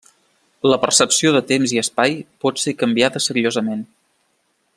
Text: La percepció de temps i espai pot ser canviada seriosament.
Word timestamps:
La 0.71 0.79
percepció 0.85 1.33
de 1.35 1.43
temps 1.51 1.75
i 1.77 1.81
espai 1.83 2.17
pot 2.47 2.63
ser 2.65 2.77
canviada 2.83 3.23
seriosament. 3.27 3.87